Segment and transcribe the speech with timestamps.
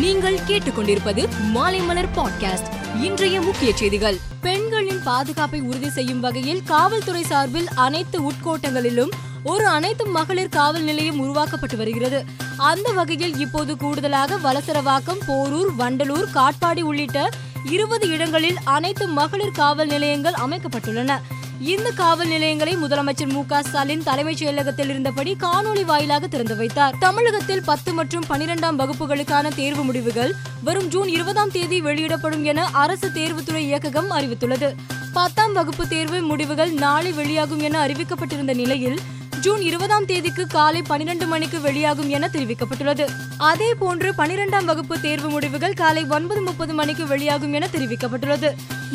[0.00, 2.96] நீங்கள் கேட்டுக்கொண்டிருப்பது மாலைமலர் பாட்காஸ்ட்.
[3.02, 4.18] இன்றைய முக்கிய செய்திகள்.
[4.40, 9.10] பெண்களின் பாதுகாப்பை உறுதி செய்யும் வகையில் காவல்துறை சார்பில் அனைத்து உட்கோட்டங்களிலும்
[9.42, 12.24] ஒரு அனைத்து மகளிர் காவல் நிலையம் உருவாக்கப்பட்டு வருகிறது.
[12.56, 17.28] அந்த வகையில் இப்போது கூடுதலாக வலசரவாக்கம் போரூர் வண்டலூர் காட்பாடி உள்ளிட்ட
[17.64, 21.20] இருபது இடங்களில் அனைத்து மகளிர் காவல் நிலையங்கள் அமைக்கப்பட்டுள்ளன.
[21.60, 26.94] இந்த காவல் நிலையங்களை முதலமைச்சர் மு க ஸ்டாலின் தலைமைச் செயலகத்தில் இருந்தபடி காணொலி வாயிலாக திறந்து வைத்தார்.
[26.98, 30.34] தமிழகத்தில் பத்து மற்றும் பனிரெண்டாம் வகுப்புகளுக்கான தேர்வு முடிவுகள்
[30.64, 34.74] வரும் ஜூன் இருபதாம் தேதி வெளியிடப்படும் என அரசு தேர்வுத்துறை இயக்ககம் அறிவித்துள்ளது.
[35.12, 38.98] பத்தாம் வகுப்பு தேர்வு முடிவுகள் நாளை வெளியாகும் என அறிவிக்கப்பட்டிருந்த நிலையில்
[39.46, 43.04] ஜூன் இருபதாம் தேதிக்கு காலை பனிரெண்டு மணிக்கு வெளியாகும் என தெரிவிக்கப்பட்டுள்ளது.
[43.48, 48.48] அதே போன்று பனிரெண்டாம் வகுப்பு தேர்வு முடிவுகள் காலை ஒன்பது முப்பது மணிக்கு வெளியாகும் என தெரிவிக்கப்பட்டுள்ளது.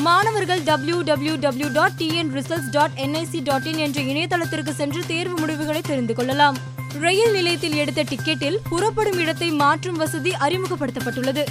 [0.08, 5.36] மாணவர்கள் W W W dot TN results dot NIC dot in என்ற இணையதளத்திற்கு சென்று தேர்வு
[5.42, 6.58] முடிவுகளை தெரிந்து கொள்ளலாம்.
[7.04, 11.46] ரயில் நிலையத்தில் எடுத்த டிக்கெட்டில் புறப்படும் இடத்தை மாற்றும் வசதி அறிமுகப்படுத்தப்பட்டுள்ளது.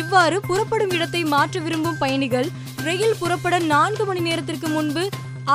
[0.00, 2.50] இவ்வாறு புறப்படும் இடத்தை மாற்ற விரும்பும் பயணிகள்
[2.88, 5.04] ரயில் புறப்பட நான்கு மணி நேரத்திற்கு முன்பு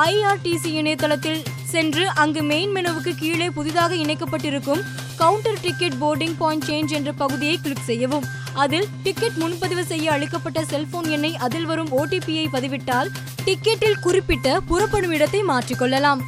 [0.08, 1.40] ஐஆர்டிசி இணையதளத்தில்
[1.72, 4.82] சென்று அங்கு மெயின் மெனுவுக்கு கீழே புதிதாக இணைக்கப்பட்டிருக்கும்
[5.20, 8.26] counter ticket boarding point change என்ற பகுதியை கிளிக் செய்யவும்.
[8.62, 13.10] அதில் டிக்கெட் முன்பதிவு செய்ய அளிக்கப்பட்ட செல்போன் எண்ணை அதில் வரும் ஓடிபியை பதிவிட்டால்
[13.44, 16.22] டிக்கெட்டில் குறிப்பிட்ட புறப்படும் இடத்தை மாற்றிக்கொள்ளலாம்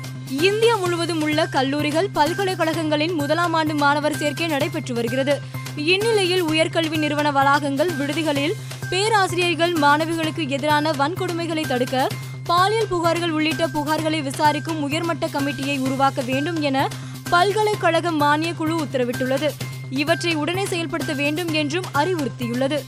[0.49, 5.35] இந்தியா முழுவதும் உள்ள கல்லூரிகள் பல்கலைக்கழகங்களின் முதலாம் ஆண்டு மாணவர் சேர்க்கை நடைபெற்று வருகிறது.
[5.93, 8.55] இந்நிலையில் உயர்கல்வி நிறுவன வளாகங்கள் விடுதிகளில்
[8.91, 12.07] பேராசிரியர்கள் மாணவிகளுக்கு எதிரான வன்கொடுமைகளை தடுக்க
[12.45, 16.89] பாலியல் புகார்கள் உள்ளிட்ட புகார்களை விசாரிக்கும் உயர்மட்ட கமிட்டியை உருவாக்க வேண்டும் என
[17.31, 19.51] பல்கலைக்கழக மானிய குழு உத்தரவிட்டுள்ளது.
[19.91, 22.79] இவற்றை உடனே செயல்படுத்த வேண்டும் என்றும் அறிவுறுத்தியுள்ளது.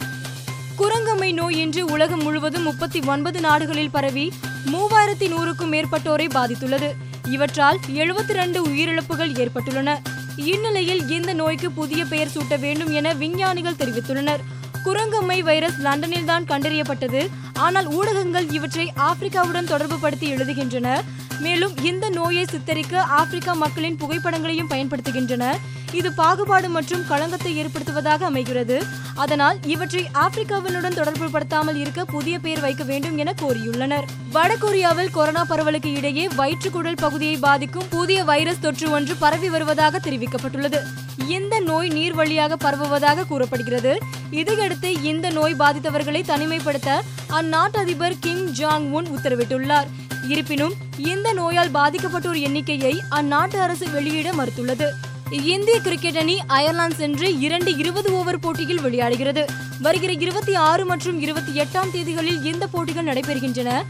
[0.79, 4.33] குரங்கம்மை நோய் இன்று உலகம் முழுவதும் முப்பத்தி ஒன்பது நாடுகளில் பரவி
[4.67, 6.91] மூவாயிரத்தி நூறுக்கும் மேற்பட்டோரை பாதித்துள்ளது.
[7.29, 9.99] இவற்றால் எழுபத்தி ரெண்டு உயிரிழப்புகள் ஏற்பட்டுள்ளன.
[10.37, 14.43] இந்நிலையில் இந்த நோய்க்கு புதிய பெயர் சூட்ட வேண்டும் என விஞ்ஞானிகள் தெரிவித்துள்ளனர்.
[14.85, 17.29] குரங்கம்மை வைரஸ் லண்டனில் தான் கண்டறியப்பட்டது.
[17.55, 21.03] ஆனால் ஊடகங்கள் இவற்றை ஆப்பிரிக்காவுடன் தொடர்பு படுத்தி எழுதுகின்றன.
[21.41, 25.55] மேலும் இந்த நோயை சித்தரிக்க ஆப்பிரிக்கா மக்களின் புகைப்படங்களையும் பயன்படுத்துகின்றன
[25.93, 28.83] இது பாகுபாடு மற்றும் களங்கத்தை ஏற்படுத்துவதாக அமைகிறது.
[29.15, 34.05] அதனால் இவற்றை ஆப்பிரிக்காவினுடன் தொடர்பு படுத்தாமல் இருக்க புதிய பெயர் வைக்க வேண்டும் என கோரியுள்ளனர்.
[34.33, 40.81] வடகொரியாவில் கொரோனா பரவலுக்கு இடையே வயிற்றுக்குடல் பகுதியை பாதிக்கும் புதிய வைரஸ் தொற்று ஒன்று பரவி வருவதாக தெரிவிக்கப்பட்டுள்ளது.
[41.29, 43.99] இந்த நோய் நீர் வழியாக பரவுவதாக கூறப்படுகிறது.
[44.31, 47.01] இதையடுத்து இந்த நோய் பாதித்தவர்களை தனிமைப்படுத்த
[47.31, 49.87] அந்நாட்டு அதிபர் கிம் ஜாங் உன் உத்தரவிட்டுள்ளார்.
[50.29, 54.87] இருப்பினும் இந்த நோயால் பாதிக்கப்பட்டோர் எண்ணிக்கையை அந்நாட்டு அரசு வெளியிட மறுத்துள்ளது.
[55.31, 59.45] இந்திய கிரிக்கெட் அணி அயர்லாந்து சென்று இரண்டு இருபது ஓவர் போட்டியில் விளையாடுகிறது.
[59.81, 63.83] வருகிற இருபத்தி ஆறு மற்றும் இருபத்தி எட்டாம் தேதிகளில் இந்த போட்டிகள் நடைபெறுகின்றன.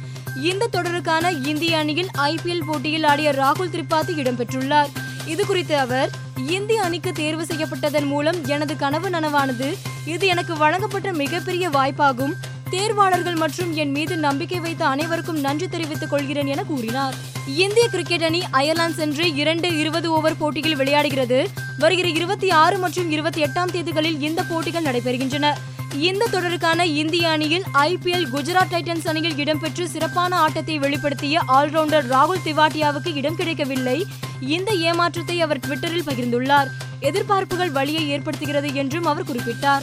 [0.43, 4.87] இந்த தொடருக்கான இந்திய அணியில் ஐபிஎல் போட்டியில் ஆடிய ராகுல் திரிபாதி இடம்பெற்றுள்ளார்.
[5.27, 6.11] இது குறித்து அவர்
[6.47, 9.75] இந்திய அணிக்கு தேர்வு செய்யப்பட்டதன் மூலம் எனது கனவு நனவானது.
[10.05, 12.35] இது எனக்கு வழங்கப்பட்ட மிகப்பெரிய வாய்ப்பாகும்.
[12.75, 17.15] தேர்வாளர்கள் மற்றும் என் மீது நம்பிக்கை வைத்த அனைவருக்கும் நன்றி தெரிவித்துக் கொள்கிறேன் என கூறினார்.
[17.47, 21.47] இந்திய கிரிக்கெட் அணி அயர்லாந்து சென்று இரண்டு இருபது ஓவர் போட்டியில் விளையாடுகிறது.
[21.79, 25.53] வருகிற இருபத்தி ஆறு மற்றும் இருபத்தி எட்டாம் தேதிகளில் இந்த போட்டிகள் நடைபெறுகின்றன.
[25.99, 33.15] இந்த தொடருக்கான இந்திய அணியில் ஐபிஎல் குஜராத் டைட்டன்ஸ் அணியில் இடம்பெற்று சிறப்பான ஆட்டத்தை வெளிப்படுத்திய ஆல்ரவுண்டர் ராகுல் திவாட்டியாவுக்கு
[33.15, 34.07] இடம் கிடைக்கவில்லை.
[34.41, 36.67] இந்த ஏமாற்றத்தை அவர் ட்விட்டரில் பகிர்ந்துள்ளார்.
[37.01, 39.83] எதிர்பார்ப்புகள் வழியை ஏற்படுத்துகிறது என்றும் அவர் குறிப்பிட்டார்.